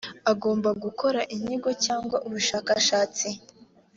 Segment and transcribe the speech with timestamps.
[0.31, 3.27] agomba gukora inyigo cyangwa ubushakashatsi